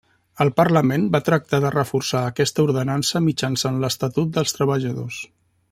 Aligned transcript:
El 0.43 0.49
Parlament 0.59 1.03
va 1.15 1.21
tractar 1.27 1.59
de 1.65 1.71
reforçar 1.75 2.23
aquesta 2.31 2.65
Ordenança 2.69 3.21
mitjançant 3.27 3.79
l'Estatut 3.85 4.33
dels 4.39 4.59
Treballadors. 4.61 5.25